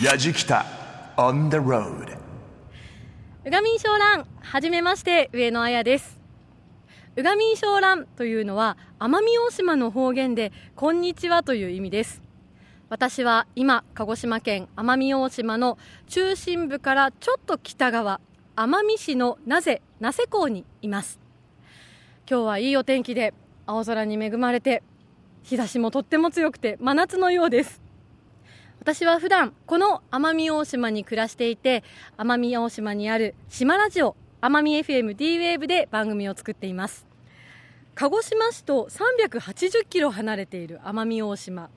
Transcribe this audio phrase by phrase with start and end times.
[0.00, 0.64] やじきた
[1.18, 2.16] on the road
[3.44, 6.18] うがみん小蘭はじめまして上野彩です。
[7.14, 12.22] うがみん小蘭というのは奄美大島の方言でこんにちはという意味です。
[12.88, 15.76] 私は今鹿児島県奄美大島の
[16.08, 18.18] 中心部からちょっと北側
[18.56, 21.20] 奄美市の名瀬名瀬港にいます。
[22.26, 23.34] 今日はいいお天気で
[23.66, 24.82] 青空に恵まれて
[25.42, 27.81] 日差しもとっても強くて真夏のようです。
[28.82, 31.84] 私は普段この奄美大島に暮らしていて
[32.18, 37.06] 奄美大島にある島ラジオ奄美 FM D ウェーブで番組を作っています。
[37.94, 41.70] 鹿児島市と380キロ離れている奄美大島。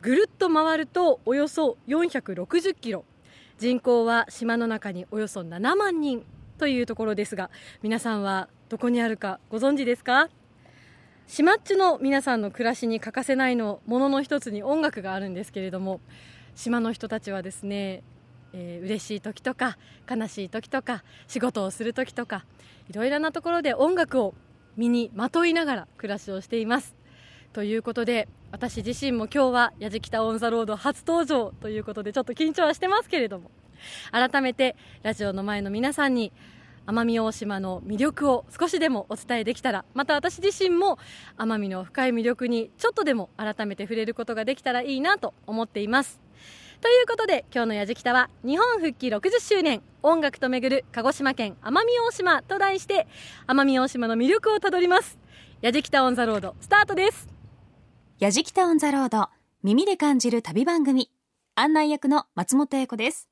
[0.00, 3.04] ぐるっと回るとおよそ460キロ。
[3.58, 6.24] 人口は島の中におよそ7万人
[6.58, 7.50] というところですが
[7.84, 10.28] 皆さんはどこにあるかご存知ですか？
[11.28, 16.00] 島っちゅの皆さんの暮らしに欠かせないのものの一つに音楽があるんですけれども
[16.58, 18.02] 島の人たちはですね、
[18.52, 19.78] えー、嬉しい時とか
[20.10, 22.44] 悲しい時とか仕事をする時とか
[22.90, 24.34] いろいろなところで音楽を
[24.76, 26.96] 身にまといながら暮らしをしています。
[27.52, 33.50] ということで私自身も今日はやじきた on the road 初登場ということでちょっと緊張はしてますけれども
[34.10, 36.32] 改めてラジオの前の皆さんに
[36.86, 40.98] 奄美大島の魅力を少しでもお伝えできたらまた私自身も
[41.36, 46.27] 奄美の深い魅力にちょっとでも改めて触れることができたらいいなと思っています。
[46.80, 53.08] ということで今日のやじきたは日本復帰60周年音楽と巡る鹿児島県奄美大島と題して
[53.48, 55.18] 奄美大島の魅力をたどります。
[55.60, 57.28] やじきたオンザロードスタートです。
[58.20, 59.28] やじきたオンザロード
[59.64, 61.10] 耳で感じる旅番組
[61.56, 63.28] 案内役の松本英子です。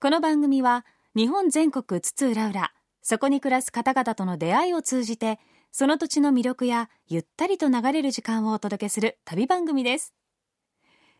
[0.00, 0.84] この番組は
[1.14, 2.70] 日本全国津々浦々
[3.02, 5.38] そこに暮らす方々との出会いを通じて
[5.70, 10.12] その土地の魅力やゆったりと流れる時間をお届けする旅番組です。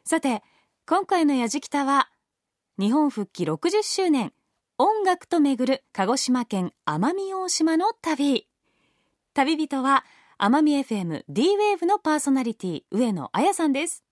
[0.04, 0.42] さて
[0.84, 2.08] 今回のやじきたは
[2.76, 4.32] 日本復帰60周年
[4.78, 8.48] 音楽と巡る鹿児島県奄美大島の旅。
[9.32, 10.04] 旅人は
[10.40, 14.02] 奄美 FM D-Wave のパーソナリティ上野彩さんです。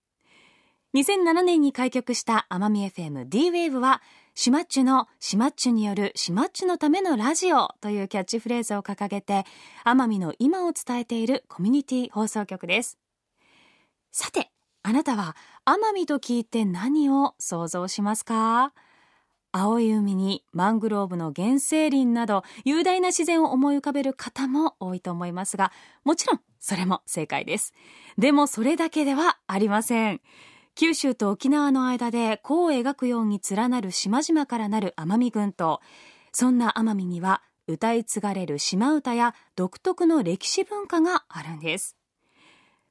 [0.95, 4.01] 2007年に開局した奄美 FM D-Wave は
[4.37, 9.45] シマッチュのシマッチュによるシマッチュのためのラジオというキャッチフレーズを掲げて
[9.85, 12.97] 奄美の今を伝えているコミュニティ放送局です。
[14.13, 15.37] さてあなたは
[15.67, 18.73] 奄美と聞いて何を想像しますか？
[19.53, 25.73] 青い海にマングローブの原生林など雄大な自然を思い浮かべる方も多いと思いますが
[26.05, 27.75] もちろんそれも正解です。
[28.17, 30.21] でもそれだけではありません。
[30.77, 35.81] 九州と沖縄の間で弧を描くように連なる島々からなる奄美群島。
[36.33, 41.97] そんな奄美には歌い継がれる島唄や独特の歴史文化があるんです。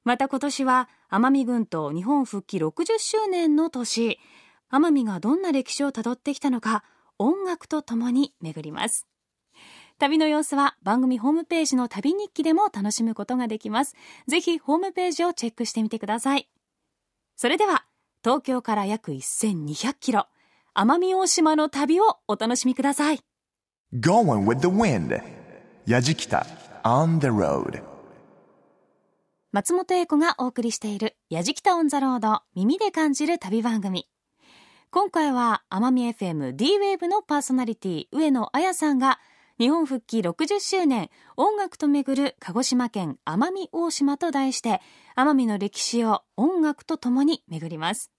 [0.03, 4.19] また今年は奄美群島日本復帰60周年の年。
[4.71, 6.83] 奄美がどんな歴史をたどってきたのか
[7.17, 9.07] 音楽とともに巡ります。
[9.97, 13.95] 旅の様子は番組ホームページの旅日記でも楽しむことができます。
[14.27, 16.47] ぜひホームページをチェックしてみてください。
[17.35, 17.85] それでは
[18.23, 20.27] 東京から約1200キロ
[20.75, 23.19] 奄美大島の旅をお楽しみください。
[23.93, 25.21] Going with the wind.
[25.87, 26.45] やじきた
[26.83, 27.81] on the road.
[29.51, 34.07] 松本英子がお送りしている「やじきた on the road 耳で感じる旅番組」
[34.91, 39.19] 今回は奄美 FM D-Wave のパーソナリティ上野彩さんが
[39.57, 44.81] 日本復帰60周年音楽と巡る鹿児島県奄美大島と題して
[45.15, 48.11] 奄美の歴史を音楽とともに巡ります。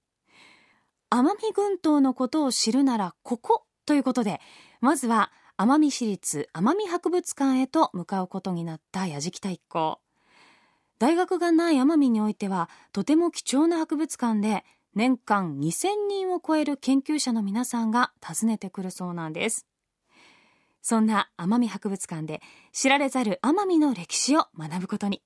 [1.10, 4.40] 奄美群島のことを知るならここということで
[4.80, 10.00] まずは奄美市立奄美博物館へと向かうことになった矢敷太一行。
[11.00, 19.66] 大学がない奄美においてはとても貴重な博物館で年間2000人を超える研究者の皆さんが訪ねてくるそうなんです。
[20.82, 25.22] そんな奄美博物館で知られざる奄美の歴史を学ぶことに。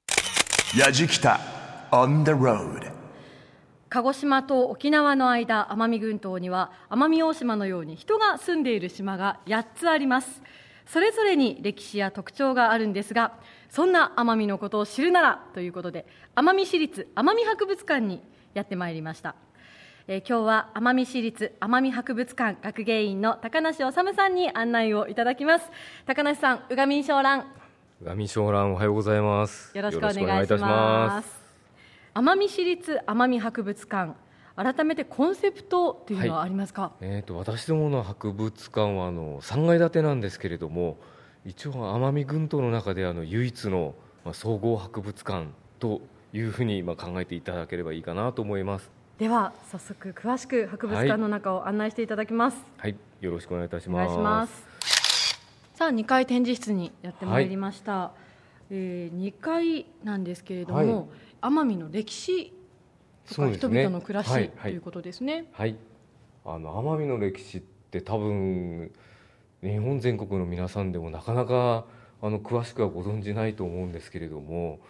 [0.79, 1.41] やじきた
[1.91, 2.93] on the road.
[3.89, 10.41] 鹿児島と沖縄の間奄美群島には奄美大島のように人が住んでいる島が8つあります
[10.86, 13.32] それぞれに歴史や特徴があるんですが
[13.70, 18.22] そんな奄美のことを知るならということで奄美市立奄美博物館に
[18.54, 19.34] やってまいりました、
[20.06, 25.70] えー、今日は奄美市立奄美博物館学芸員の高梨治さんに案内をいただきます。
[26.06, 27.46] 高梨さん宇賀民商蘭。
[28.02, 29.76] 宇賀民商蘭おはようございます。
[29.76, 30.12] よろしくお願
[30.44, 31.44] いします。
[32.14, 34.14] 奄美市立奄美博物館
[34.56, 40.97] 改めてコンセプトというのはありますか、はい、えーと、私どもの博物館はあの3階建てなんですけれども
[41.45, 45.49] 一応奄美群島の中であの唯一の、まあ、総合博物館
[45.81, 46.01] と
[46.33, 48.91] いうふうにまあ考えていただければいいかなと思います。
[49.19, 54.09] では早速詳しく博物館の中を案内していただきます、はい、よろしくお願いいたしおます。
[54.09, 55.39] 願いします。
[55.75, 58.12] さあ2階展示室にやってまいりました、
[58.71, 61.53] えー、2階なんですけれども、はい。
[61.53, 62.53] 奄美の歴史
[63.29, 64.71] とか人々の暮らし、はいはい。
[64.73, 65.47] ということですね。
[65.53, 65.76] はい、
[66.44, 68.91] あの奄美の歴史って多分
[69.62, 71.87] 日本全国の皆さんでもなかなか
[72.21, 74.81] あの詳しくはご存じないと思うんですけれども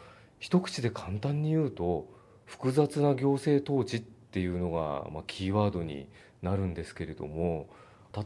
[0.40, 2.08] 一口で簡単に言うと
[2.44, 6.08] 複雑な行政統治っていうのが、まあ、キーワードに
[6.42, 7.68] なるんですけれども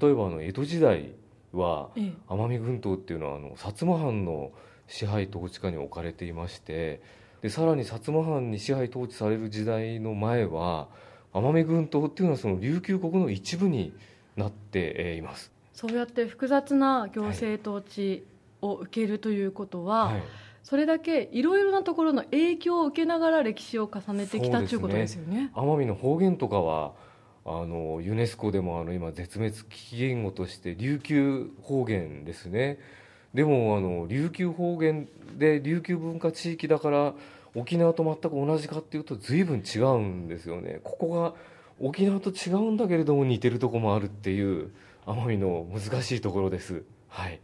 [0.00, 1.12] 例えばあの江戸時代
[1.52, 2.12] はええ。
[2.28, 4.52] 奄美群島っていうのはあの薩摩藩の
[4.86, 7.00] 支配統治下に置かれていまして
[7.42, 10.88] でさらに薩摩藩に支配統治される時代の前は
[11.32, 13.92] 奄美群島っていうのはその琉球国の一部に
[14.36, 15.52] なってえーいます。
[15.72, 18.24] そうやって複雑な行政統治
[18.60, 20.22] を受けるということは、はい
[20.68, 25.50] それだけいろいろなところの影響を受けながら歴史を重ねてきたねということですよね。
[25.54, 26.92] 奄美の方言とかは
[27.46, 32.78] あのユネスコでもあの今絶滅危機言語として琉球方言ですね
[33.34, 37.14] でもあの琉球方言で琉球文化地域だから
[37.54, 40.80] 沖縄と全く同じかっていうと随分違うんですよね。
[40.84, 41.34] ここが
[41.80, 44.70] 沖縄と違うんだけれども似てるところもあるっていう
[45.06, 46.82] 奄美の難しいところです。
[47.08, 47.40] はい。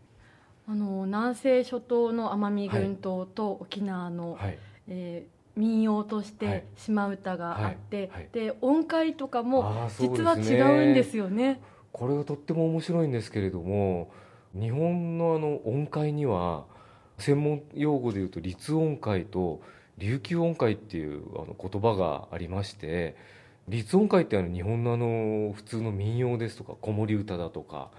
[0.67, 4.59] あの南西諸島の奄美群島と沖縄の、はい。
[4.89, 6.61] えー民謡としはい。
[6.63, 8.09] て島唄があって、はい。
[8.09, 11.61] はいで音階とかも実は違うんですよね。
[11.93, 14.11] これがとっても面白いんですけれども
[14.55, 16.65] 日本のあの音階には
[17.19, 19.61] 専門用語でいうと立音階と
[19.99, 23.17] 琉球音階っていうあの言葉がありまして
[23.69, 27.91] 立音階ってあの日本のあの普通の民謡ですとか子守歌だとか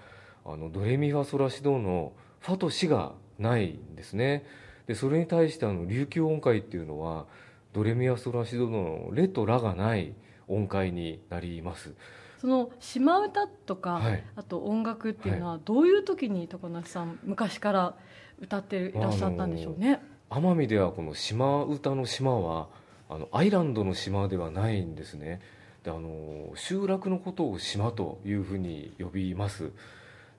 [0.44, 4.44] あのドレミファソラシドのファとシがないんですね。
[4.86, 7.26] でそれに対してあの琉球音階っていうのは
[7.72, 10.14] ドレミファソラシドのレとラがない
[10.46, 11.94] 音階になります。
[12.40, 14.24] その島唄とか、はい。
[14.36, 17.94] あと音楽っていうのはどういう時に高梨さん昔から
[18.40, 20.00] 歌っていらっしゃったんでしょうね？
[20.28, 22.68] 奄美ではこの島唄の島は
[23.08, 25.40] あのアイランドの島ではないんですね。
[25.84, 29.70] であの集落のことを島というふうに呼びます。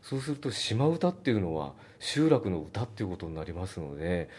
[0.03, 4.29] そうすると島唄っていうのは集落の歌っていうことになりますので、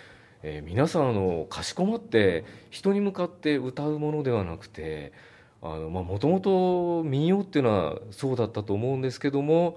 [0.43, 5.12] えー皆さんあのかしこまって人に向かって歌うものではなくて
[5.60, 9.76] もともと民謡っていうのはそうだったと思うんですけども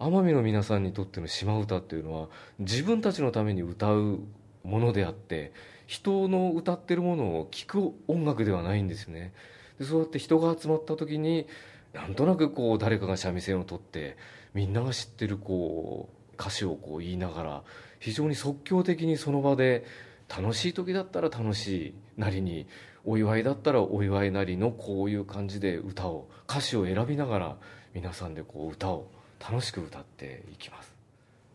[0.00, 2.28] 奄美の皆さんにとっての島唄っていうのは
[2.58, 4.20] 自分たちのために歌う
[4.64, 5.52] ものであって
[5.86, 9.32] 人の歌ってるものを聴く音楽ではないんですね。
[9.78, 11.46] でそうやって人が集まった時に
[11.92, 14.16] なんとなくこう誰かが三味線を取って
[14.54, 17.62] みんなが知ってるこう歌詞をこう言いながら
[17.98, 19.84] 非常に即興的にその場で
[20.28, 22.66] 楽しい時だったら楽しいなりに
[23.04, 27.56] お祝いだったらお祝いなりのこういう感じで歌を歌詞を選びながら
[27.94, 29.08] 皆さんでこう歌を
[29.40, 30.90] 楽しく歌っていきます。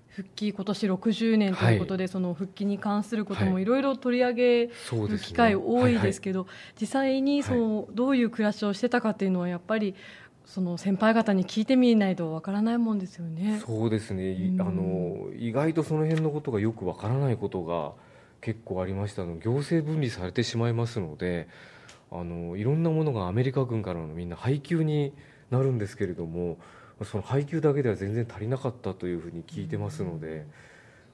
[0.09, 3.63] 復帰今年60年ということで、その復帰に関することもはい。
[3.63, 4.71] いろいろ取り上げる
[5.19, 6.47] 機会多いですけけど、
[6.80, 9.94] 実際にその、どういう暮らしをしてたかっていうのはやっぱり
[10.45, 13.62] その先輩方に聞いてみないとわからないもんですよね。
[13.65, 17.94] そうですね、いうんあの意外とその辺のことがよくわからないことが
[18.45, 19.24] 結構ありました。
[19.24, 21.47] あの行政分離されてしまいますので
[22.12, 25.13] あのいろんなものがアメリカ軍からのみんな配給に
[25.50, 26.59] なるんですけれども
[27.03, 30.46] その配給だけでは全然足りなかったというふうに聞いてますので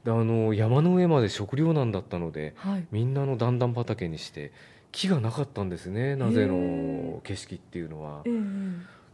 [0.03, 4.51] であの山の上まで食糧難だったのではい、みんなの段々畑にして
[4.91, 8.24] 木がなかったんですねなぜへの景色っていうのは。
[8.25, 8.34] ええ。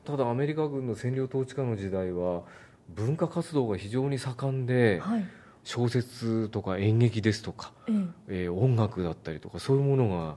[0.06, 2.42] ただアメリカ軍の占領統治下の時代は
[2.90, 5.26] 文化活動が非常に盛んではい
[5.68, 10.36] 小説とか演劇ですとか、えええー音楽だったりとかそういうものが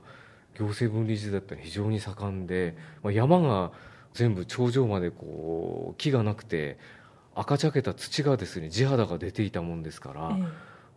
[0.59, 3.71] 行政分離時代だったら非常に盛んで、まあ、山が
[4.13, 6.77] 全部頂上までこう木がなくて
[7.33, 10.43] 赤茶けた土がですね地肌が出ていたもんですから、え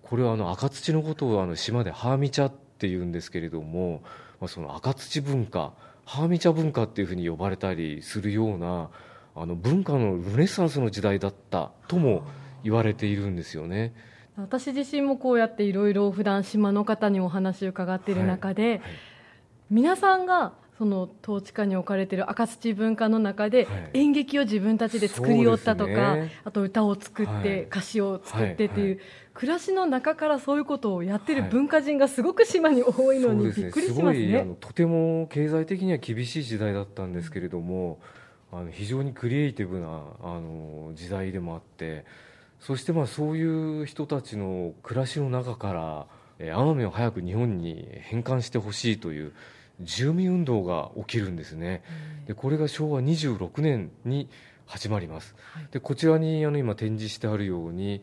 [0.03, 4.03] これはあの赤土のことをあの島でハーミ茶っていうんですけれども、
[4.41, 5.73] まあ、その赤土文化
[6.05, 8.91] ハーミ茶文化っていうふうに呼ばれたりするような
[9.37, 12.25] あの文化のルネサンスの時代だったとも
[12.63, 13.95] 言われているんですよね。
[14.37, 18.81] 私自身もこうやっていろいろ普段島の方にお話を伺っている中で、はい。
[19.71, 23.91] 皆さんがその統治下に置かれている赤土文化の中ではい。
[23.95, 26.41] 演劇を自分たちで作りよったとか、そうですね。
[26.45, 27.63] あと歌を作って、はい。
[27.63, 28.89] 歌詞を作ってっていう、はい。
[28.91, 28.99] はい
[29.35, 31.51] 暮らしの中からそういうことをやってるはい。
[31.51, 34.47] 文化人がすごく島に多いのにびっくりしますね。
[34.61, 37.99] とても経済的には厳しい時代だったんですけれども、
[38.53, 39.89] あの非常にクリエイティブな
[40.23, 42.05] あの時代でもあって
[42.67, 46.07] そしてまあそういう人たちの暮らしの中から
[46.39, 49.33] えー奄美を早く日本に返還してほしいという
[49.81, 51.83] 住民運動が起きるんですね。
[52.27, 54.31] でこれが昭和26年に
[54.65, 55.69] 始まります、はい。
[55.73, 58.01] でこちらにあの今展示してあるように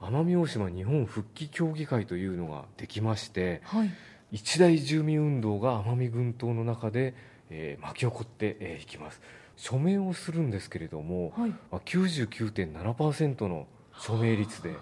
[0.00, 3.90] 奄美大島日本復帰協議会というのができましてはい。
[4.32, 7.14] 一大住民運動が奄美群島の中で、
[7.50, 9.20] えー巻き起こってえーいきます。
[9.56, 11.50] 署名をするんですけれども、はい。
[11.50, 13.66] まあ、99.7%の
[13.98, 14.76] 署名率で、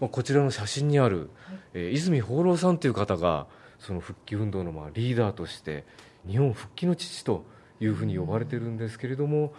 [0.00, 1.30] まあ、こちらの写真にある、
[1.74, 3.46] えー泉芳郎さんという方が
[3.78, 5.84] その復帰運動のまあリーダーとして
[6.26, 7.44] 日本復帰の父と
[7.80, 9.52] いうふうに呼ばれてるんですけれども、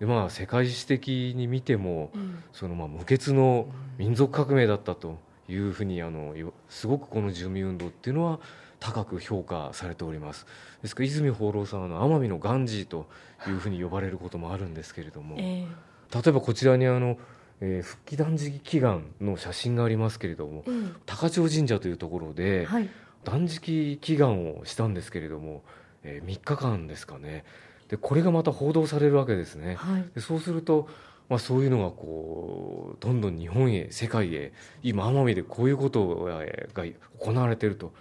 [0.00, 2.42] でまあ、世界史的に見てもうん。
[2.52, 8.40] そのまあ無血の民族革命だったというふうにあのよすごくこの住民運動っていうのは
[8.80, 10.46] 高く評価されております。
[10.82, 13.08] ですから泉芳郎さんは奄美のガンジーと
[13.46, 15.66] いうふうに呼ばれることもあるんですけれども、え。
[16.14, 17.18] 例えばこちらにあの、
[17.60, 20.96] えー復帰断食祈願の写真がありますけれどもえうん。
[21.06, 22.88] 高千穂神社というところではい。
[23.24, 25.62] 断食祈願をしたんですけれども、
[26.02, 27.44] え3日間ですかね。
[27.88, 29.74] でこれがまた報道されるわけですね。
[29.74, 30.04] はい。
[30.14, 30.88] でそうすると、
[31.28, 36.84] まあ、そういうのがこうどんどん日本へ世界へ今奄美でこういうことがが
[37.18, 37.92] 行われていると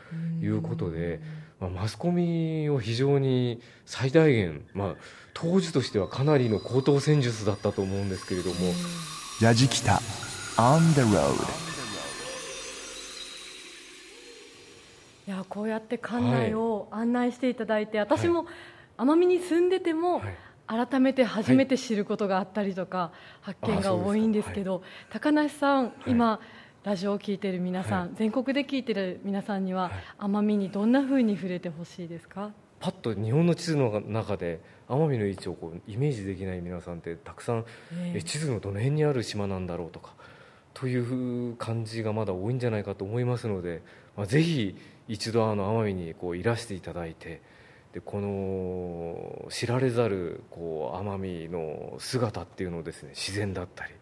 [0.41, 1.19] いうことで、
[1.59, 4.95] まあ、マスコミを非常に最大限、まあ、
[5.33, 8.55] 当時としてはかなりの高等戦術だったと思うんですけれども、
[9.41, 10.01] やじきた。
[10.57, 11.33] On the road
[15.27, 18.47] いやこうやって館内を案内していただいて、私も
[18.97, 20.37] 奄美に住んでても、はい。
[20.89, 26.41] 改めて初めて知ることがあったりとか、発見が多いんですけど高梨さん、今
[26.83, 29.93] ラジオを聞いている皆さん、は全国で聞いている皆さんには、はい。
[30.19, 32.51] 奄美にどんなふうに触れてほしいですか？
[32.79, 38.17] パッと日本の地図の中で奄美の位置をこうイメージできない皆さんってたくさん、ええ。
[38.17, 40.13] え地図のどの辺にある島なんだろうとか
[40.73, 43.81] という感じがまだ多いんじゃないかと思いますので、
[44.15, 44.75] まあ、ぜひ
[45.07, 47.41] 一度あの奄美にこういらしていただいて
[47.93, 53.93] でこの知られざるこう奄美の姿っていうのをですね自然だったり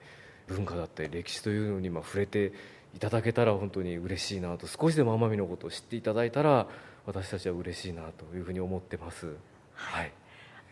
[0.48, 2.52] 文化だったり歴史というのにまあ触れて
[2.94, 6.68] いただけたら本当に嬉しいなと少しでも奄美のことを知っていただいたら
[7.06, 9.36] 私たちは嬉しいなというふうに思ってます。
[9.74, 10.12] はい。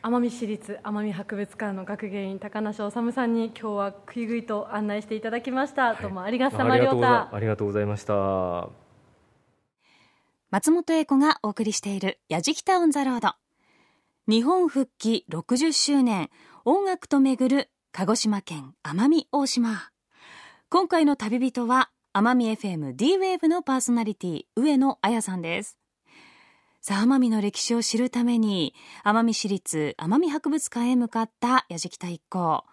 [0.02, 6.78] 奄美市立奄美博物館の学芸員高梨治さんに今日はぐいぐいと案内していただきました、どうもありがとうあ
[7.40, 8.68] りがとうございました。
[10.52, 13.34] 松本英子がお送りしている「やじきた on the road」
[14.28, 16.30] 日本復帰60周年
[16.66, 19.90] 音楽と巡る鹿児島県奄美大島。
[20.70, 25.78] 今回の旅人は奄美 FM d ウェーブのパーソナリティ上野彩さんです
[26.86, 28.76] さあ奄美の歴史を知るために
[29.06, 32.66] 奄美市立奄美博物館へ向かったやじきた一行。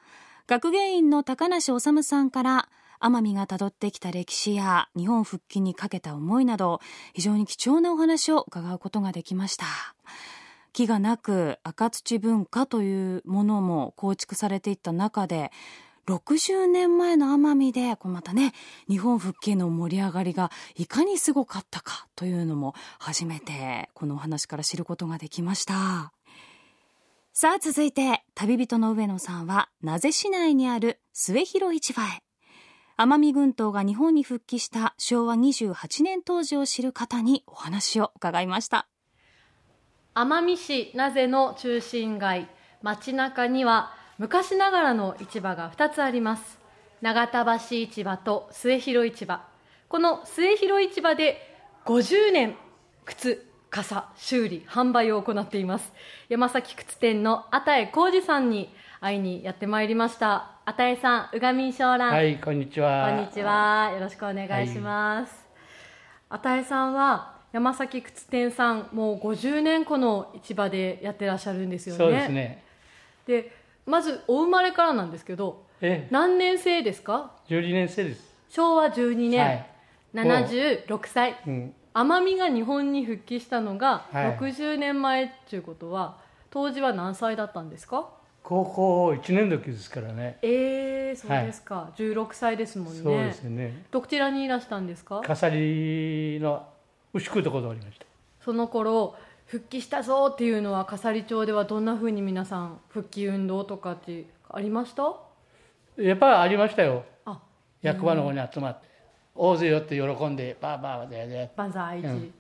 [0.49, 2.69] 学芸員の高梨治さんから
[3.01, 6.81] 奄美がたどってきた歴史や日本復帰にかけた思いなど
[7.15, 9.65] 非常に貴重なお話を伺うことができました。
[10.73, 15.53] 木がなく赤土文化というものも構築されていった中で
[16.07, 18.53] 60年前の奄美でこうまたね
[18.89, 26.13] 日本復帰の盛り上がりがいかにすごかったかというのも初めてこのお話から知ることができました。
[27.33, 32.23] さあ続いて旅人の上野さんは名瀬市内にある末広市場へ。
[32.99, 38.89] 奄美群島が日本に復帰した昭和28年当時を知る方にお話を伺いました。
[40.15, 42.49] 奄美市名瀬の中心街
[42.83, 46.59] 街中には昔ながらの市場が2つあります
[47.01, 47.59] 長田橋
[47.91, 49.41] 市場と末広市場
[49.89, 52.55] この末広市場で50年
[53.07, 55.95] 靴傘修理販売を行っています
[56.29, 58.69] 山崎靴店の與江浩二さんに
[59.01, 63.09] 会いにやってまいりました與江さん宇賀民商蘭、はい、こんにちは。
[63.09, 63.41] こんにち。
[63.41, 63.91] は。
[63.95, 65.33] よろしくお願いします。
[66.29, 71.99] あたえさんは山崎靴店さんもう50年この市場でやってらっしゃるんですよね。
[71.99, 72.63] そうですね。
[73.27, 78.31] でまずお生まれからなんですけど、え、何年生ですか？12年生です。
[78.49, 79.67] 昭和12年、はい
[80.15, 81.37] 76歳。
[81.47, 81.75] うん。
[81.95, 86.19] 奄美が日本に復帰したのがはい60年前っていうことは、
[86.51, 88.09] 当時は何歳だったんですか？
[88.43, 90.39] 高校1年の時ですからね。
[90.43, 91.91] えー、そうですか。
[91.97, 93.01] 16歳ですもんね。
[93.03, 93.85] そうですね。
[93.91, 95.21] どちらにいらしたんですか？
[95.25, 96.67] 笠利の
[97.13, 98.07] 牛久ところでおりました。
[98.45, 99.15] その頃
[99.51, 105.13] 復帰したぞっていうのは笠利町ではどんなふうに皆さん復帰運動とかってありました？
[106.01, 107.05] やっぱりありましたよ。
[107.27, 107.41] あ
[107.83, 108.89] 役場の方に集まって。
[109.35, 111.51] 大勢寄って喜んで、バーバーでで。
[111.57, 112.35] 万歳一、うん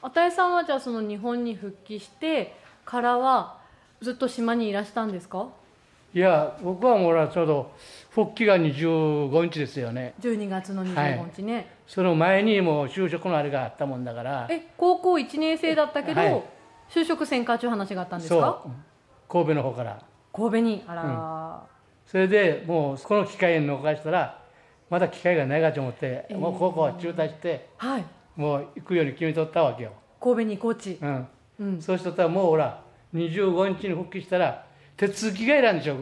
[0.00, 2.54] あたえさんはじゃあその日本に復帰して
[2.84, 3.58] からは
[4.00, 5.48] ずっと島にいらしたんですか？
[6.14, 7.72] いや、僕はもうちょうど
[8.10, 10.14] 復帰が25日ですよね。
[10.20, 16.42] 12月の25日ね、その前にもう就職のあれがあったもんだから、え高校1年生だったけど、はい。
[16.90, 18.70] 就職せんかという話があったんですそかう。
[19.28, 20.02] 神戸の方から。
[20.32, 20.84] 神戸に。
[20.86, 21.62] あら、
[22.06, 24.42] それでもうこの機会に逃したら
[24.88, 26.38] まだ機会がないかと思って、えー。
[26.38, 28.04] もう高校は中退してはい。
[28.34, 31.28] もう行くように決めとったわけよ、神戸に高知うん。
[31.60, 31.82] うん。
[31.82, 32.82] そうしとったらもうほら
[33.14, 34.64] 25日に復帰したら
[34.98, 35.96] 手続きがいらんでしょ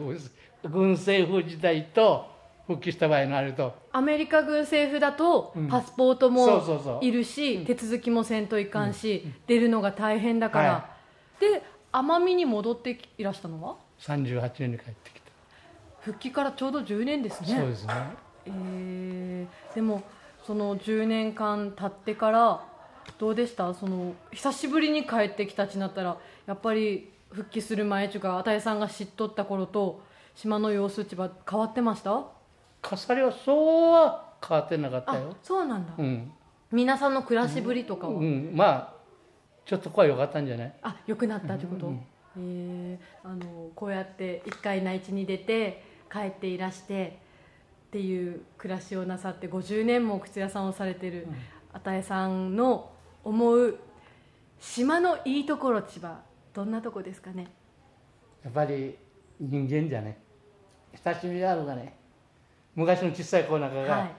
[0.67, 2.25] 軍政府時代と
[2.67, 3.73] 復帰した場合のあれと。
[3.93, 5.67] アメリカ軍政府だとうん。
[5.69, 10.89] パスポートもいるし、手続きもせんといかんし、出るのが大変だから、は
[11.39, 11.63] で
[11.93, 15.31] 奄美に戻っていらしたのは？38年に帰ってきた、
[16.01, 17.47] 復帰からちょうど10年ですね。
[17.47, 17.93] そうですね。
[18.47, 20.03] えーでも
[20.45, 22.63] その10年間経ってから
[23.19, 23.73] どうでした？
[23.73, 30.01] その久しぶりに帰ってきたちなったらやっぱり復帰する前というかあたえさんが知っとった頃と
[30.35, 32.25] 島の様子ちは変わってました？
[32.81, 36.31] 飾りはそうは変わってなかったあよそうなんだ、うん、
[36.71, 38.93] 皆さんの暮らしぶりとかは、うん、まあ
[39.65, 40.73] ちょっとこは良かったんじゃない？
[40.83, 42.01] あ良くなったってこと、うん
[42.39, 43.27] えー。
[43.27, 47.19] あのこうやって一回内地に出て帰っていらして
[47.87, 51.27] っていう暮らしをなさって50年も靴屋さんをされてる
[51.73, 52.91] あたえさんの
[53.23, 53.77] 思う
[54.59, 56.19] 島のいいところ千葉
[56.57, 57.45] どんなとこですかね？
[58.43, 58.97] やっぱり
[59.39, 60.17] 人間じゃね
[61.05, 61.93] 親しみがあるがね
[62.73, 64.11] 昔の小さい子なんかが「はい。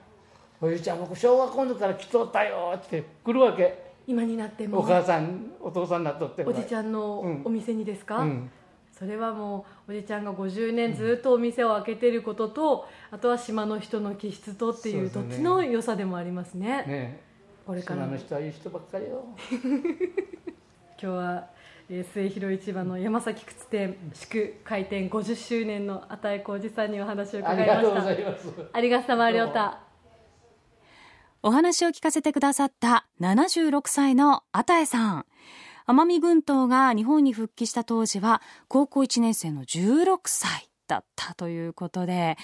[0.61, 3.89] おじいちゃん僕小学校の時から来とったよ」って来るわけ。
[4.07, 4.79] 今になっても。
[4.79, 7.41] お母さんお父さんになっとっておじちゃんのうん。
[7.43, 8.49] お店にですか、うん。
[8.97, 16.85] それはもうおじちゃんが50年ずっとお店を開けてることと、あとは島の人の気質とっていうどっちの良さでもありますね。
[16.87, 17.21] ね
[17.67, 18.07] これからも。
[18.07, 19.25] 島の人はいい人ばっかりよ。
[21.01, 21.58] 今日は、
[21.91, 29.79] えー、末広市場の山崎靴店祝開店50周年のあたえ浩二さんにお話を伺あいましたりがとうございますありがとうまりょうた
[31.41, 35.25] お話を聞かせてくださった76歳のあたえさん。
[35.87, 42.37] 奄美群島が日本に復帰した当時は高校1年生の16歳だったということで、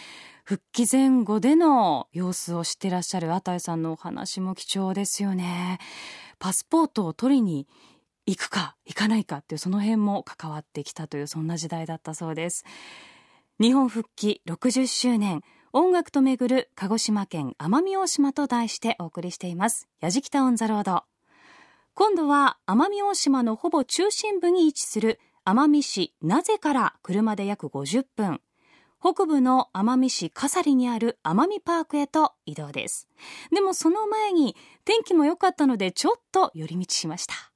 [0.45, 5.79] 復帰前後での様子を知ってらっしゃるあたえさんのお話も貴重ですよね。
[6.39, 7.67] パスポートを取りに
[8.25, 12.65] 行くか行かないかっていうその辺も関わってきたというそんな時代だったそうです。
[13.59, 21.03] 日本復帰60周年音楽と巡る鹿児島県奄美大島と題してお送りしています「やじきた on the road」
[21.93, 28.41] 今度は奄美大島のほぼ中心部に位置する奄美市名瀬から車で約50分。
[28.99, 33.07] 北部の奄美市笠利にある奄美パークへと移動です。
[33.51, 37.54] でもその前に天気も良かったのでちょっと寄り道しました。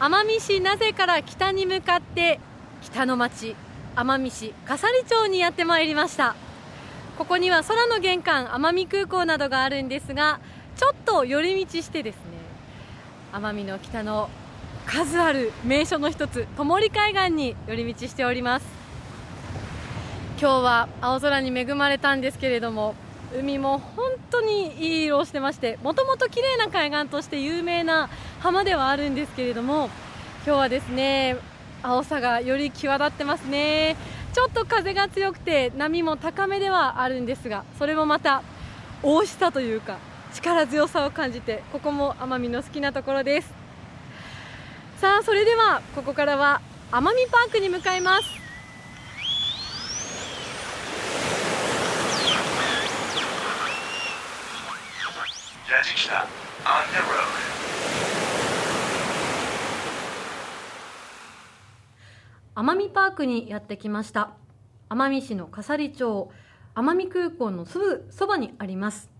[0.00, 2.40] 奄美市名瀬から北に向かって
[2.82, 3.54] 北の町
[3.96, 6.34] 奄美市笠利町にやってまいりました。
[7.16, 10.40] ここには空の玄関奄美空港などがあるんですが
[10.76, 12.22] ちょっと寄り道してですね
[13.32, 14.28] 奄美の北の
[14.84, 18.66] 数ある名所の一つ戸森海岸に寄り道しております。
[20.40, 22.96] 今日は青空に恵まれたんですけれども
[23.34, 28.08] 海も本当にいい色をしてましてもともと綺麗な海岸として有名な
[28.40, 29.90] 浜ではあるんですけれども
[30.46, 31.36] 今日はですね
[31.82, 33.96] 青さがより際立ってますね。
[34.32, 38.42] ちょっと風が強くて波も高めではあるんですがそれもまた
[39.02, 39.98] 大しさというか
[40.32, 43.52] 力強さを感じてここも奄美の好きなところです。
[45.00, 48.43] さあそれではここからは奄美パークに向かいます。
[55.70, 56.98] やじきた on the
[62.54, 62.64] road.
[62.70, 64.32] 奄美パークにやってきました。
[64.90, 66.30] 奄美市の笠利町
[66.74, 69.10] 奄美空港のすぐそばにあります。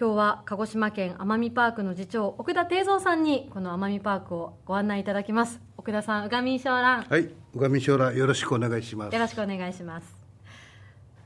[0.00, 5.60] 今日は鹿児島県奄美パークの次長奥田定蔵さんにこの奄美パークをご案内いただきます。
[5.76, 7.02] 奥田さんうがみんしょうらん。
[7.02, 9.14] はい、小上将来よろしくお願いします。
[9.14, 9.20] よ。
[9.20, 10.16] ろしくお願いします。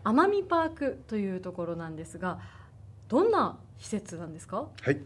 [0.03, 2.41] 奄美パークというところなんですが
[3.07, 4.69] どんな施設なんですか？
[4.81, 5.01] はい、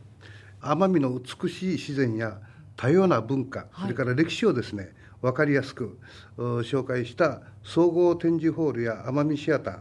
[0.60, 2.38] 奄美の美しい自然や
[2.76, 5.98] 多様な文化、それから歴史をですね、分かりやすく
[6.36, 9.78] う紹介した総合展示ホールや奄美シアター、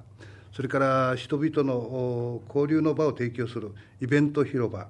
[0.53, 4.87] それから人々のお交流の場を提供するイベント広場、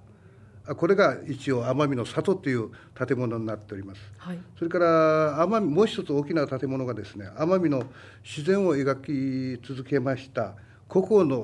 [0.67, 4.01] あこれが一応奄美の里という建物になっております。
[4.17, 4.39] はい。
[4.57, 7.83] それから奄美もう一つ大きな建物がですね奄美の
[8.23, 10.53] 自然を描き続けました
[10.87, 11.39] 古今の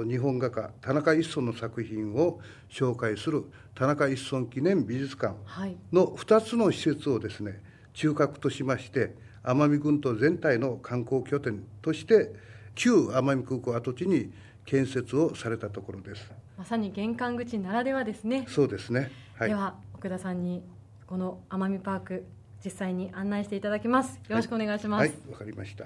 [0.00, 5.76] お日本画家田中一村の作品を紹介する田中一村記念美術館はい。
[5.92, 7.60] の2つの施設をですね
[7.92, 12.32] 中核としまして奄美群島全体の観光拠点として
[12.74, 14.32] 旧奄美空港跡地に
[14.66, 16.32] 建設をされたところです。
[16.58, 19.10] まさに玄関口ならではですね、そうですね。
[19.36, 19.48] はい。
[19.50, 20.62] では奥田さんに
[21.06, 22.24] この奄美パーク
[22.64, 24.16] 実際に案内していただきます。
[24.28, 25.84] よろしくお願いします、はいわかりました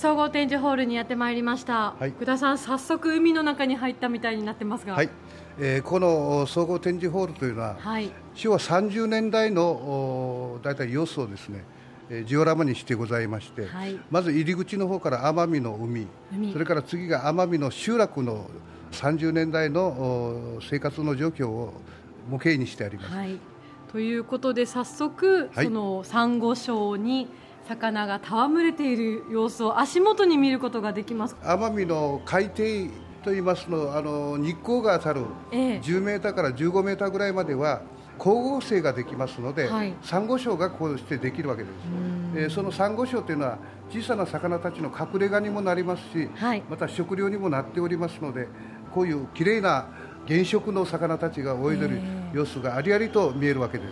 [0.00, 2.08] 総合展示ホールにやってまいりました、はい。
[2.08, 4.94] 奥田さん早速海の中に入ったみたいになってますが。
[4.94, 5.10] はい、
[5.58, 8.10] えーこの総合展示ホールというのは、はい。
[8.32, 11.64] 昭和30年代のお大体様子をですね、
[12.08, 14.00] えージオラマにしてございまして、はい。
[14.10, 16.50] まず入り口の方から奄美の海海。
[16.54, 18.48] それから次が奄美の集落の
[18.92, 21.74] 30年代のお生活の状況を
[22.30, 23.38] 模型にしてあります、はい、
[23.92, 25.66] ということで早速、はい。
[25.66, 27.28] そのサンゴ礁に
[27.70, 31.36] 魚が戯れている様子を足元に見ることができます。
[31.42, 35.80] 奄美の海底といいますのあの日光が当たるええ。
[35.80, 37.82] 10メーターから15メーターぐらいまでは
[38.18, 39.94] 光合成ができますので、はい。
[40.02, 41.72] サンゴ礁がこうしてできるわけです、
[42.34, 46.62] えーそのサンゴ礁というのは小さな魚たちの隠れ家にもなりますし、はい。
[46.68, 48.48] また食料にもなっておりますので
[48.92, 49.86] こういうきれいな
[50.26, 52.00] 原色の魚たちが泳いでる
[52.32, 53.84] 様子がありありと見えるわけで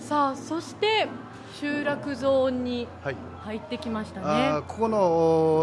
[0.00, 1.08] す、さあそして
[1.58, 3.16] 集落ゾーンにはい。
[3.44, 4.26] 入ってきましたね。
[4.26, 4.98] あーここの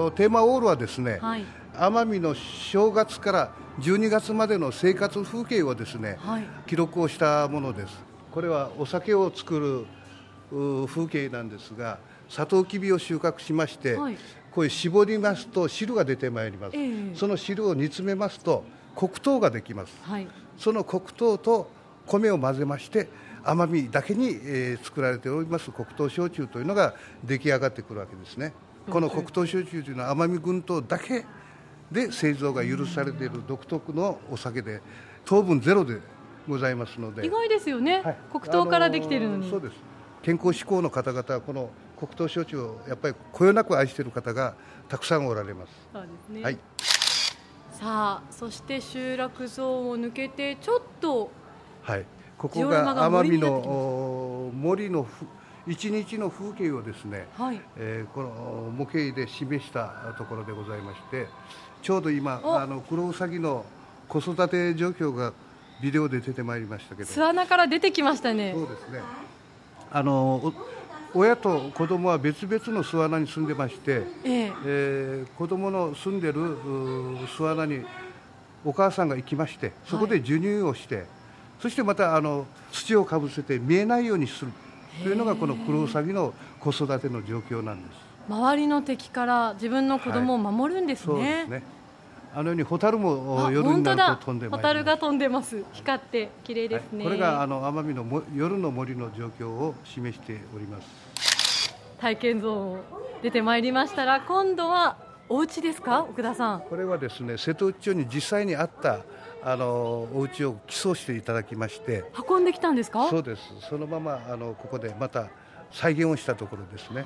[0.06, 1.46] おテーマオールはですね、はい。
[1.74, 6.46] 奄美の正月から12月までの生活風景をですね、はい。
[6.66, 8.04] 記録をしたものです。
[8.32, 9.86] これはお酒を作る
[10.58, 14.18] う風景なんですがサトウキビを収穫しまして、はい。
[14.52, 17.16] こういう絞りますと汁が出てまいります、ええ。
[17.16, 18.64] その汁を煮詰めますと
[18.96, 19.94] 黒糖ができます。
[20.02, 20.28] はい。
[20.58, 21.70] その黒糖と
[22.08, 23.10] 米を混ぜまして
[23.44, 28.54] 甘みだけに、えー作られております黒糖焼酎というのが出来上がってくるわけですね。
[28.90, 31.26] この黒糖焼酎というのは甘み群島だけ
[31.92, 34.82] で製造が許されている独特のお酒で
[35.26, 36.00] 糖分ゼロで
[36.48, 37.26] ございますので。
[37.26, 38.18] 意外ですよね、はい。
[38.32, 39.76] 黒糖からできているのに、そうです。
[40.22, 44.56] 健康志向の方々はこの黒糖焼酎をやっぱりこよなく愛している方が
[44.90, 46.58] たくさんおられます、そうですね、はい。
[47.72, 51.32] さあそして集落ゾーンを抜けてちょっと
[51.82, 52.06] はい、
[52.44, 55.26] ここが奄美のが森のふ
[55.66, 57.62] 一日の風景をですね、はい。
[57.78, 61.28] えーこの模型で示したところでございまして
[61.82, 62.60] ちょうど今お。
[62.60, 63.64] あのクロウサギの
[64.10, 65.32] 子育て状況が
[65.82, 67.10] ビデオで出てまいりましたけど。
[67.10, 68.52] 巣穴から出てきましたね。
[68.54, 69.00] そうですね。
[69.90, 70.54] あのお
[71.14, 74.52] 親と子供は別々の巣穴に住んでまして、ええ。
[74.66, 77.86] えー子供の住んでるうー巣穴に
[78.66, 81.06] お母さんが行きましてそこで授乳をして、
[81.64, 84.52] そしてまたあの土をかぶせて見えないようにする
[85.02, 87.98] というのがこのクロウサギの子育ての状況なんです。
[88.28, 91.06] 周りの敵から自分の子供を守るんですね。
[91.06, 91.64] そうですね。
[92.36, 94.50] あのようにホタルもあ夜になると飛んで。
[94.50, 101.74] ホタルが飛んでます光って綺麗ですね、はいこれがあの奄美のも夜の森の状況を示しております。
[102.02, 102.78] 体験ゾーンを
[103.22, 104.98] 出てまいりましたら今度は
[105.30, 109.00] お家ですか奥田さんこれはですね瀬戸内町に実際にあった
[109.46, 113.10] あのお家を寄贈していただきまして、運んできたんですか？
[113.10, 113.42] そうです。
[113.70, 115.30] そのままあのここでまた
[115.72, 117.06] 再現をしたところですね。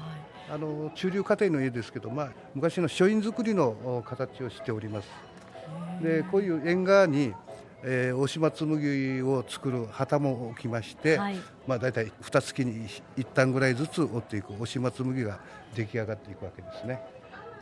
[0.50, 5.08] あの中流家庭の家ですけど、まあ昔の書院造りのお形をしております。
[6.02, 7.34] でこういう縁側に、
[7.84, 15.40] えー、大島紬を作る旗も置きまして、はいまあ大体二月に一旦ぐらいずつ折っていく大島紬が
[15.76, 17.02] 出来上がっていくわけですね。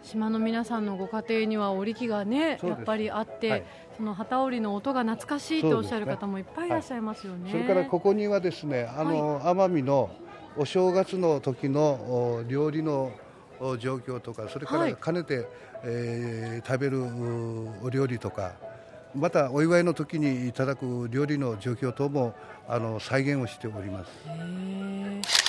[0.05, 3.63] 島の皆さんのご家庭には織り機がねやっぱりあって、はい。
[3.97, 7.49] その旗織りの音が懐かしいっておっしゃる方もいっぱいいらっしゃいますよね。
[7.49, 10.09] それからここにはですね、あの、奄美の
[10.57, 13.11] お正月の時のお料理の
[13.59, 14.91] お状況とか、それかはい。
[14.91, 15.47] ら兼ねて、
[15.83, 18.51] えー食べるうお料理とか、
[19.15, 22.35] またお祝いの時にいただく料理の状況等も
[22.67, 25.44] あの再現をしております。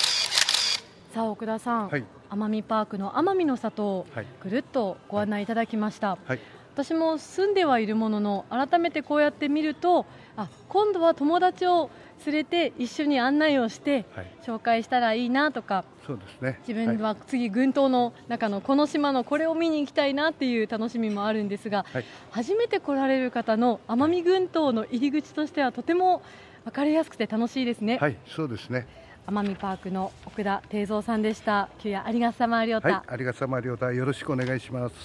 [1.13, 2.03] さあ奥田さん、はい。
[2.29, 6.39] 奄美パークの奄美の里をはいぐるっとご案内いただきました、はい、
[6.73, 11.89] 私も住んではいるものの改めてこうやって見るとあ今度は友達を
[12.25, 16.59] 連れて一緒に案内をしてはい、紹介したらいいなとかそうですね。
[16.67, 22.05] 自分は次群島の中のこの島のこれを見に行きたいなっていう楽しみもあるんですが、はい。
[22.31, 26.21] 初めて来られる方の奄美群島の入り口としてはとても
[26.65, 28.87] 分かりやすくて楽しいですね、はい、そうですね。
[29.27, 31.67] 奄美パークの奥田定蔵さんでした。
[31.79, 34.95] 今日はありがとうさまりょうた、はい、ありがとうさまりょうた、よろしくお願いします。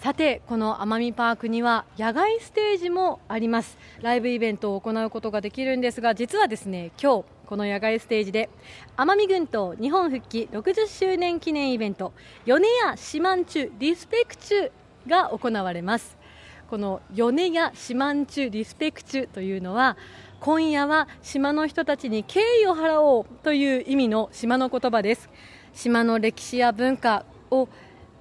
[0.00, 3.76] さてこの奄美パークには野外ステージもあります。
[4.00, 8.48] ライブイベントを行うことができるんですが実はですね今日この野外ステージで
[8.96, 12.14] 奄美群島日本復帰60周年記念イベント
[12.46, 14.70] 米屋四万中リスペクチュ
[15.06, 16.16] が行われます。
[16.70, 19.98] この米屋四万中リスペクチュというのは
[20.42, 25.30] 今夜は島の人たちに敬意を払おうという意味の島の言葉です。
[25.72, 27.68] 島の歴史や文化を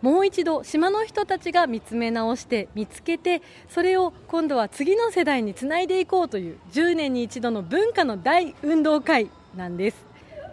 [0.04, 10.06] もう一度島の人たちが見つめ直して見つけてそれを今度は次の世代につないでいこうという10年に一度の文化の大運動会なんです。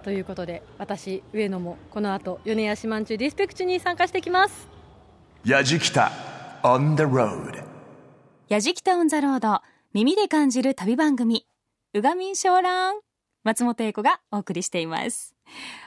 [0.05, 4.67] ということで私上野もこの後米屋四万中リスペクチュに参加してきます。
[5.45, 6.13] やじきた
[6.63, 7.63] on the road.
[8.49, 9.61] やじきたオンザロード
[9.93, 11.48] 耳で感じる旅番組
[11.99, 13.01] うがみんしょうらん
[13.45, 15.35] 松本英子がお送りしています。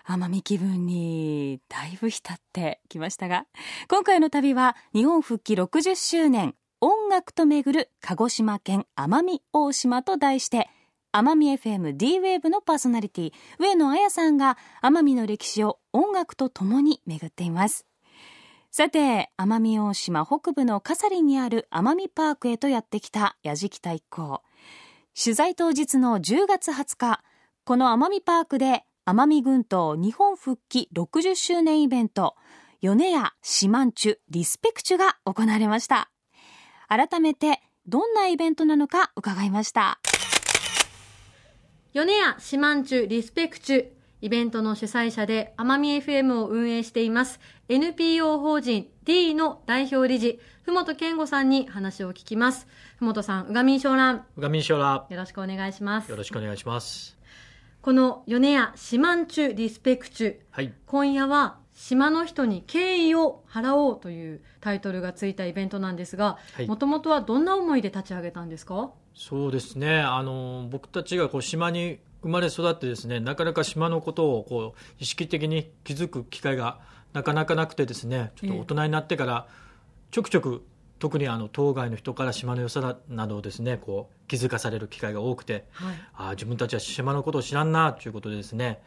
[0.08, 3.46] 奄美気分にだいぶ浸ってきましたが
[3.88, 10.68] 今回の旅は日本復帰60周年音楽と巡る鹿児島県奄美大島と題して
[11.14, 17.86] 奄美 FM D ウェーブのパーソナリティ上野彩さんが奄美の歴史を音楽とともに巡っています。
[18.72, 24.42] さて奄美大島北部の笠林にある奄美パークへとやってきた矢敷太一行
[25.14, 27.24] 取材当日の10月20日
[27.66, 32.36] この奄美パークで奄美群島日本復帰60周年イベント
[32.82, 36.10] 米屋四万十リスペクチュが行われました。
[36.88, 40.00] 改めてどんなイベントなのか伺いました。
[41.94, 43.88] 米屋四万中リスペクチュ
[44.22, 52.68] イベントの主催者で奄美 FM を運営しています NPO 法人 D の代表理事ふもと健吾さんに話を聞きます。
[53.02, 56.12] ふもとさんうがみんしょうらんうがみんしょうらよろしくお願いします。
[56.12, 57.18] よろしくお願いします。
[57.82, 60.36] この米屋四万中リスペクチュ。
[60.52, 60.72] はい。
[60.86, 66.68] 今夜は島の人に敬意を払おうというタイトルがついたイベントなんですがはい。
[66.68, 68.92] もともとはどんな思いで立ち上げたんですか？
[69.16, 70.00] そうですね。
[70.00, 76.78] あの僕たちがこう島に生まれ育ってですねなかなか島のことをこう意識的に気づく機会が
[77.14, 79.48] なかなかなくてですねちょっと大人になってから
[80.12, 80.64] ちょくちょく
[81.02, 85.96] 特にあの当該の人から島の良さなどをですねこう気づかされる機会が多くてはい。
[86.14, 88.80] ああ自分たちは島のことを知らんなということでですね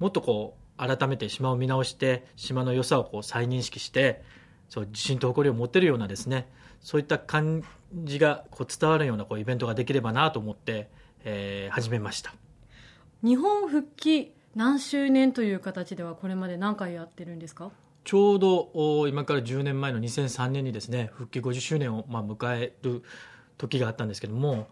[0.00, 4.22] もっとこう改めて島を見直して島の良さをこう再認識して
[4.68, 6.48] そう自信と誇りを持てるようなですね
[6.80, 7.62] そういった感
[7.94, 10.88] じがこう伝わるようなこうイベントができればなと思って、
[11.24, 12.34] えー始めました。
[13.22, 17.70] 日本復帰何周年という形ではこれまで何回やってるんですか？
[18.10, 23.04] ちょうどお今から10年前の2003年にですね復帰50周年をまあ迎える
[23.56, 24.66] 時があったんですけども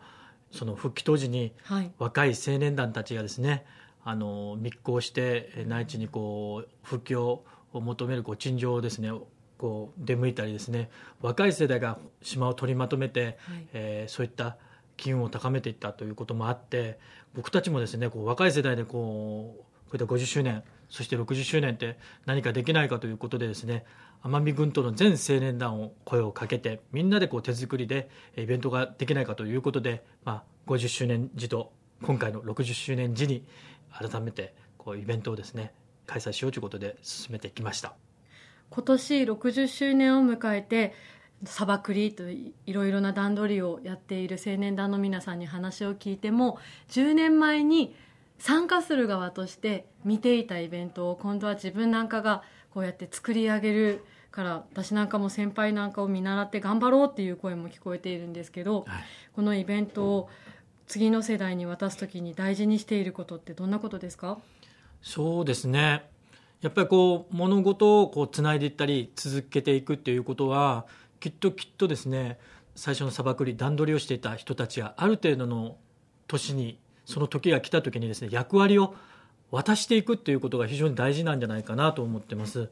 [0.51, 1.93] その復帰当時にはい。
[2.01, 3.65] 若い青年団たちがですね
[4.03, 9.13] あの密航してえー内地にこう復帰を求めるこう陳情をですね
[9.57, 13.69] こう出向いたりですね若い世代が島を取りまとめて、はい。
[13.73, 14.57] えーそういった
[14.97, 16.99] 機運を高めていったということもあって
[17.37, 23.85] 僕たちもですねこう若い世代でこうこういった50周年そして60周年って何かできないかということでですね
[24.23, 31.73] 奄美群島の全青年団を声をかけてみんなでこう手作りでイベントができないかということで、まあ、50周年時と
[32.03, 33.45] 今回の60周年時に
[33.91, 35.73] 改めてこうイベントをですね
[36.07, 37.95] 開催しようということで進めてきました。
[38.71, 40.95] 今年60周年を迎えて
[41.45, 46.59] サバクリといろいろな段取りをやっている青年団の皆さんに話を聞いても
[46.91, 47.95] 10年前に
[48.39, 59.05] 参加する側として見ていたイベントを今度は自分なんかがこうやって作り上げるから私なんかも先輩なんかを見習って頑張ろうっていう声も聞こえているんですけど、はい。
[59.35, 60.29] このイベントを
[60.87, 64.39] 次の世代に渡す時に大事にしていることってどんなことですか？
[65.03, 66.09] そうですね。
[66.61, 70.87] やっぱりこう物事をこうつないでいったり続けていくっていうことは
[71.21, 72.39] きっときっとですね
[72.75, 75.77] 最初の砂漠に段取りをしていた人たちがある程度の
[76.27, 78.95] 年にその時が来た時にですね役割を
[79.51, 82.69] 渡していくっていうことが非常に大事なんじゃないかなと思ってます、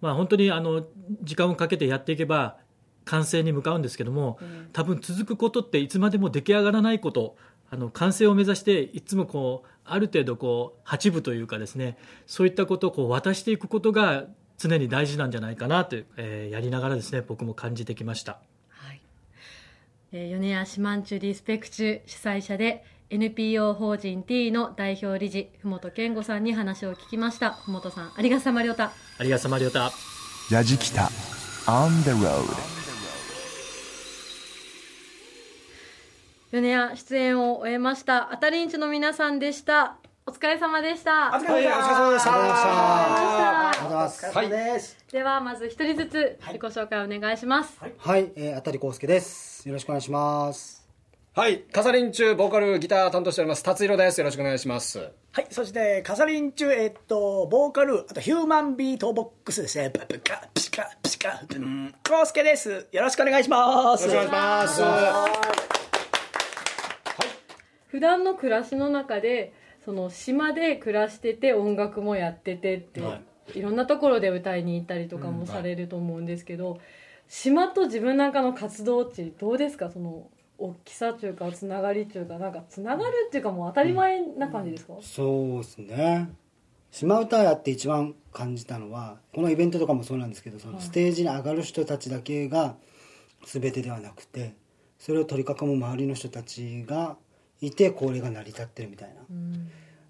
[0.00, 0.84] まあ本当にあの
[1.22, 2.56] 時間をかけてやっていけば
[3.04, 4.40] 完成に向かうんですけども、
[4.72, 7.36] 多分続くことっていつまでも出来上がらないこと
[7.70, 11.96] あの完成を目指していつもこうある程度こう八分というかですね
[12.26, 14.24] そういったことをこう渡していくことが
[14.58, 18.40] 常に大事なんじゃないかなと、えーやりながらですね僕も感じてきました。
[18.70, 19.00] はい、
[20.10, 27.52] えー米谷四万十リスペクチュ主催者で NPO 法人 T の代表理事ふもと健吾さんに話を聞きました。
[27.52, 28.92] ふもとさんありがさまりょうた。
[29.18, 29.92] ありがさまりょうた。
[30.50, 31.10] やじきた
[31.66, 32.44] on the road
[36.52, 38.32] 米谷出演を終えました。
[38.32, 39.98] あたりんちの皆さんでした。
[40.26, 41.30] お疲れ様でした。
[41.30, 42.34] はい、お疲れ様でした。
[42.34, 43.68] ありがとうございました。
[43.68, 44.36] ありがとうございます。
[44.36, 44.48] はい。
[44.48, 44.96] です。
[45.12, 49.68] ではまず一人ずつ自己紹介お願いします、はい、えー、あたりこうすけです。
[49.68, 50.75] よろしくお願いします。
[51.36, 54.18] はい、カサリン中ボーカルギター担当しております達弘です。
[54.18, 55.10] よろしくお願いします。
[55.32, 59.90] はい、そして、カサリン中、えっと、ボーカル、あとヒューマンビートボックスですね。
[59.90, 62.86] ププカ、ピシカ、ピシカ、ブン、コウスケです。
[62.90, 64.08] よろしくお願いします。
[64.08, 65.30] よろしくお願いします。
[67.88, 69.52] 普段の暮らしの中で
[69.84, 73.02] その島で暮らしてて音楽もやっててって、
[73.54, 76.80] いろんなところで歌いに行ったりとかもされると思うんですけど、
[77.28, 79.90] 島と自分なんかの活動ってどうですか？
[79.90, 86.30] その大きさというかつながりというかなんかつながるっていうかもう当たり前な感じですか、そうですね。
[86.90, 92.76] 島唄やって一番感じたのはこのイベントとかもそうなんですけどそのステージに上がる人たちだけが
[93.44, 94.54] 全てではなくて
[94.98, 97.16] それを取り囲む周りの人たちが
[97.60, 99.16] いてこれが成り立ってるみたいな、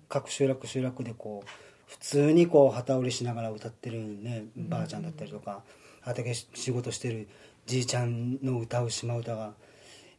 [0.09, 1.49] 各集落集落でこう
[1.87, 5.63] 普通にこう旗織りしながら歌ってるねばあちゃんだったりとか
[6.03, 7.29] 畑仕事してる
[7.67, 9.55] じいちゃんの歌う島唄が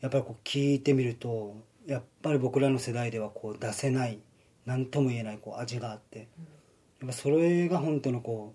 [0.02, 1.56] やっぱりこう聞いてみると
[1.86, 4.20] やっぱり僕らの世代ではこう出せない
[4.66, 6.28] 何とも言えないこう味があって
[7.00, 8.54] やっぱそれが本当のこ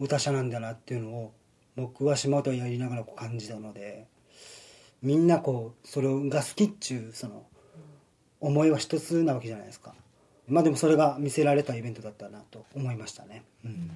[0.00, 1.32] う歌者なんだなっていうのを
[1.76, 4.06] 僕は島唄をやりながらこう感じたので
[5.02, 7.44] みんなこうそれが好きっちゅうその
[8.40, 9.94] 思いは一つなわけじゃないですか。
[10.46, 13.90] まあでもそれが見せられたイベントだったなと思いましたね、うん。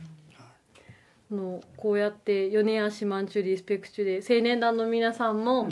[1.31, 5.69] あのこうやって米谷四万中リスペクチュで青年団の皆さんも、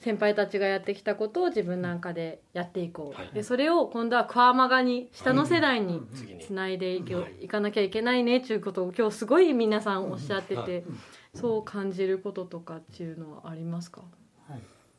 [0.00, 6.02] 先輩たちがやってきたことを自分なんかでやっていこう、でそれを今度はクワマガに下の世代に
[6.40, 7.48] つないでいけい。
[7.48, 10.84] かなきゃいけないねっていうことを今日すごい皆さんおっしゃってて、
[11.34, 14.02] そう感じることとかっていうのはありますか、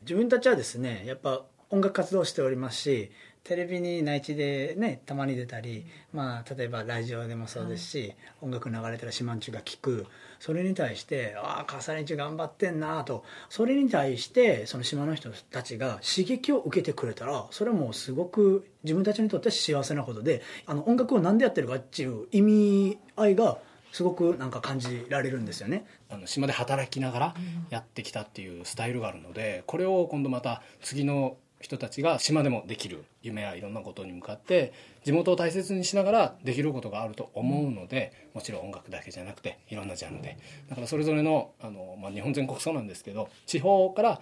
[0.01, 3.12] 自分たちはですねやっぱ音楽活動しておりますし
[3.49, 5.83] テレビに内地でねたまに出たり、
[6.13, 10.05] まあ、例えばラジオでもそうですし、音楽流れたら四万中が聴く。
[10.39, 13.25] それに対して「ああ笠連中頑張ってんな」と。
[13.49, 23.57] それに対してその島の人たちが刺激を受けてくれたらそれはもうすごく自分たちにとって幸せなことであの音楽を何でやってるかっていう意味合いが
[23.91, 25.88] すごくなんか感じられるんですよね。
[26.07, 27.35] あの島で働きながら
[27.71, 40.37] やってきたっていうスタイルがあるのでこれを今度また次の人たちが島でもできる夢やいろんなことに向かって地元を大切にしながらできることがあると思うので、もちろん音楽だけじゃなくていろんなジャンルで。
[40.69, 44.21] だからそれぞれのあの、まあ、日本全国そうなんですけど地方から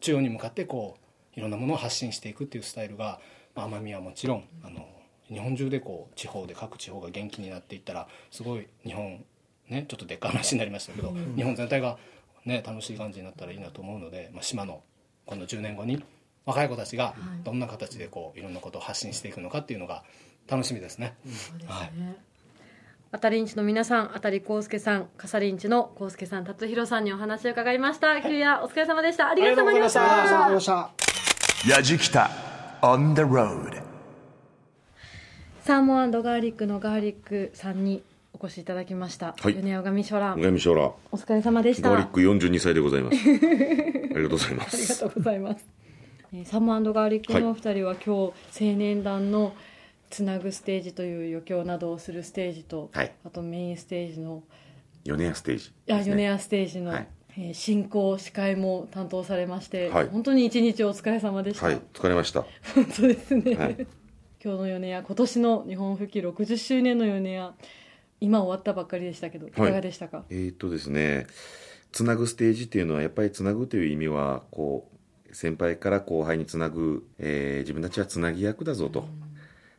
[0.00, 0.96] 中央に向かってこ
[1.36, 3.20] ういろんなものを発信していくっていうスタイルが、
[3.54, 4.86] まあ、奄美はもちろんあの
[5.28, 9.24] 日本中でこう地方で各地方が元気になっていったらすごい日本
[9.68, 11.98] ねちょっとでっかい話になりましたけど、日本全体が、
[12.44, 14.82] ね、楽しい感じになったらいいなと思うので、まあ、島の
[15.26, 16.02] 今度10年後に
[16.44, 20.02] 若い子たちがどんな形でこういろんなことを発信していくのかっていうのが
[20.48, 21.14] 楽しみですね。
[21.66, 21.92] はい
[23.14, 28.22] あたりんちの皆さん、あたりこうすけさん、かさりんちのこうすけさん、達弘さんにお話を伺いました。
[28.22, 29.28] 旧夜お疲れ様でした。
[29.28, 30.00] ありがとうございました。
[30.02, 30.90] ありがとうございました
[31.76, 32.30] やじきた
[32.80, 33.82] on the road
[35.60, 38.02] サーモンガーリックのガーリックさんに
[38.32, 39.34] お越しいただきました。
[39.38, 40.40] はい米尾上翔蘭。
[40.40, 41.90] 上将来お疲れ様でした。
[41.90, 43.38] ガーリック42歳でございます あり
[44.08, 45.81] がとうございまありがすとうございます。
[46.34, 49.54] えーサモンガーリックのお二人は、今日青年団の
[50.08, 53.12] つなぐステージという余興などをするステージと、はい。
[53.24, 54.42] あとメインステージの
[55.04, 56.04] 米屋ステージね。
[56.04, 57.08] 米屋ステージの、はい。
[57.36, 60.08] えー進行司会も担当されまして、はい。
[60.08, 61.66] 本当に一日お疲れ様でした。
[61.66, 61.80] はい。
[61.92, 62.46] 疲れました。
[62.74, 63.86] 本当ですね、はい。
[64.42, 67.54] 今日の米屋今年の日本復帰60周年の米屋
[68.20, 69.50] 今終わったばっかりでしたけどい。
[69.50, 71.26] かがでしたか、えーっとですね
[71.92, 74.91] つなぐステージっていうのはやっぱりつなぐという意味はこう
[75.32, 79.08] 先輩から後輩につなぐ、えー自分たちはつなぎ役だぞと、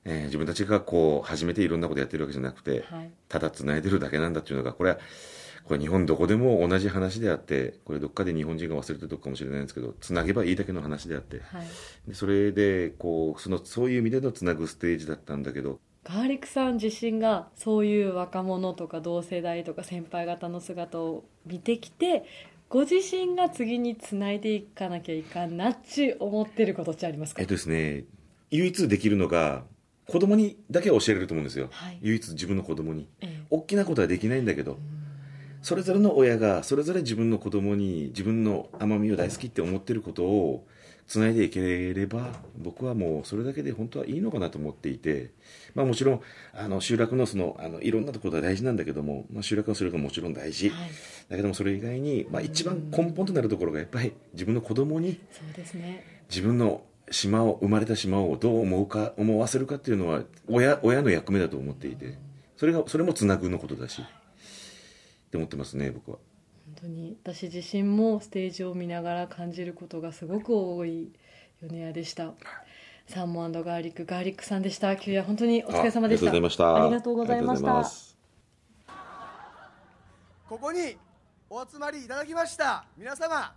[0.05, 3.11] えー自分たちがこう初めていろんなことやってるわけじゃなくて、はい。
[3.29, 4.97] ただつないでるだけなんだっていうのがこれは
[5.65, 11.39] これ日本どこでも同じ話であってこれどっかで日本人が忘れてるとこかもしれないんですけどつなげばいいだけの話であって。
[11.39, 11.67] はい、
[12.07, 15.79] でそれでこうそのそういう意味でのつなぐステージだったんだけど。
[16.03, 22.25] ガーリックさん自身がそういう若者とか同世代とか先輩方の姿を見てきて
[22.73, 27.41] ご自身が次につないでいかなきゃいかんなっち思ってることってありますか？
[27.43, 28.05] えっとですね
[28.49, 29.61] 唯一できるのが
[30.07, 31.99] 子供にだけは教えれると思うんですよ、はい。
[32.01, 33.07] 唯一自分の子供に。
[33.21, 33.43] ええ。
[33.51, 34.79] 大きなことはできないんだけど
[35.61, 40.65] それぞれの親がそれぞれ自分の子供に自分の奄美を大好きって思ってることを
[41.07, 45.31] つないでいければ僕はもうそれだけで本当はいいのかなと思っていて、
[45.75, 46.21] まあ、もちろん
[46.53, 50.89] あの集落のそのあのいろんなところが大事なんだけども、まあ、集落はそれがもちろん大事、はい。
[51.29, 56.03] だけどもそれ以外に、まあ、一番根本となるところがやっぱり自分の子供にそうですね。
[56.29, 62.17] 自分の島を生まれた島をどう思うか思わせるかっていうのは親親の役目だと思っていて
[62.55, 64.01] それがそれもつなぐのことだし。
[64.01, 64.05] っ
[65.33, 66.17] て思ってますね僕は。
[66.17, 66.32] 本
[66.83, 71.11] 当に私自身もステージを見ながら感じることがすごく多い
[71.61, 72.33] 米屋でした。
[73.07, 74.95] サーモンガーリックガーリックさんでした。
[74.97, 76.29] 旧夜本当にお疲れ様でした。
[76.29, 76.75] あありがとうございました。
[76.75, 77.73] ありがとうございましありがとうございた。
[77.73, 78.17] ます
[80.49, 80.97] ここに
[81.49, 82.85] お集まりいただきました。
[82.97, 83.55] 皆様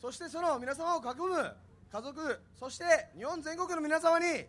[0.00, 1.52] そしてその皆様を囲む
[1.90, 2.84] 家族そして
[3.16, 4.44] 日本全国の皆様に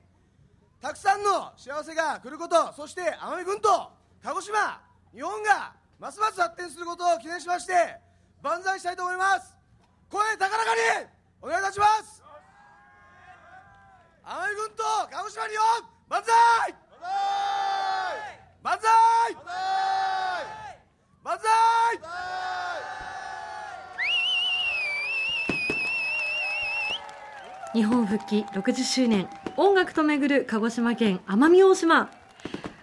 [0.81, 3.91] たくさんの幸せが来ることそして奄美群島
[4.23, 4.81] 鹿児島
[5.13, 7.73] 日本がますます発展することを記念しまして
[8.41, 9.53] 万歳したいと思います。
[10.09, 11.07] 声高らかに！
[11.41, 12.23] お願いいたします！
[14.23, 16.75] 奄美軍と鹿児島日本万歳！
[18.63, 19.35] 万歳！
[21.23, 21.49] 万歳！
[27.73, 29.29] 日本復帰60周年。
[29.57, 32.09] 音楽と巡る鹿児島県奄美大島。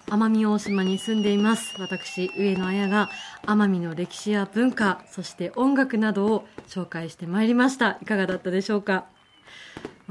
[0.06, 1.74] 奄美大島に住んでいます。
[1.80, 3.10] 私上野綾が
[3.46, 7.98] 奄美の歴史や文化そして音楽などを紹介してまいりました。
[8.02, 9.06] いかがだったでしょうか？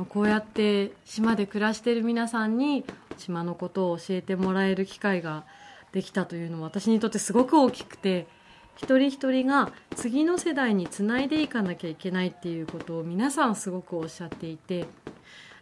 [0.10, 2.86] こうやって島で暮らしている皆さんに
[3.18, 5.46] 島のことを教えてもらえる機会が
[5.92, 8.28] できたというのは私にとってすごく大きくて
[8.76, 14.86] 一人一人が次の世代につないでいかなきゃいけないっていうことを皆さんすごくおっしゃっていて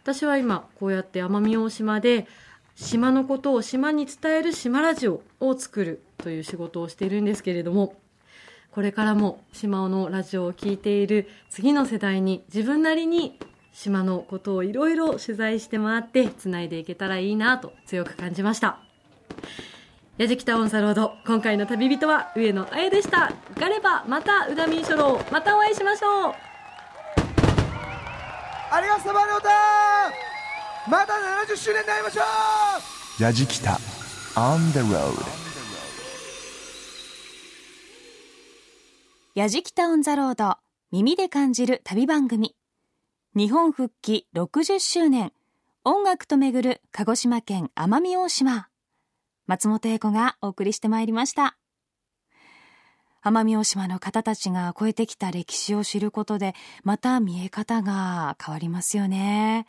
[0.02, 2.26] 私は今こうやって奄美大島で
[2.74, 7.94] 島のことを島に伝える島ラジオを作るという仕事をしているんですけれども
[8.70, 13.38] これからも島のラジオを聴いている次の世代に自分なりに
[13.72, 18.78] 島のことをいろいろ取材して回ってつないでいけたらいいなと強く感じました。
[20.16, 23.32] 矢敷タオンサロード今回の旅人は上野彩でした。
[23.58, 26.34] ガレバまたうだみん書楼またお会いしましょう。
[28.70, 29.50] ありがとうまでおた
[30.88, 32.22] また70周年になりましょ
[33.18, 33.22] う。
[33.22, 33.78] ヤジキタ
[34.34, 35.53] on the road
[39.34, 40.58] やじきたオンザロード
[40.92, 42.54] 耳で感じる旅番組。
[43.34, 45.32] 日本復帰60周年
[45.82, 48.68] 音楽と巡る鹿児島県奄美大島。
[49.48, 51.56] 松本英子がお送りしてまいりました。
[53.24, 56.54] 奄美大島の方たちが超えてきた歴史を知ることで
[56.84, 59.66] また見え方が変わりますよね。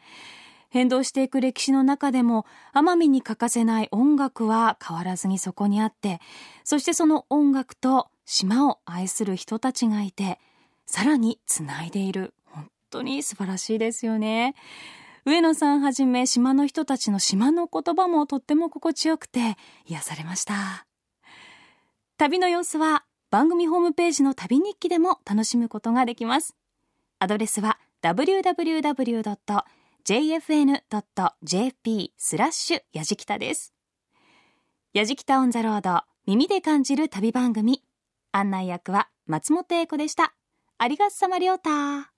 [0.69, 2.45] 変動していく歴史の中でも
[2.75, 6.19] 奄美に欠かせない音楽は変わらずにそこにあって
[6.63, 10.39] そしてその音楽と島を愛する人たちがいて
[10.85, 12.33] さらにつないでいる。
[12.45, 14.55] 本当に素晴らしいですよね。
[15.25, 20.85] 上野さんはじめ島の人たちの島の言葉もとっても心地よくて癒されました。
[22.17, 26.55] 旅の様子は番組ホームページの旅日記でも楽しむことができます。
[27.19, 28.93] アドレスは www.jfn.jp
[32.17, 33.73] スラッシュやじきたです。
[34.93, 37.81] やじきたオンザロード耳で感じる旅番組
[38.37, 40.35] 案内役は松本英子でした。
[40.77, 42.14] ありがとさまりょうた。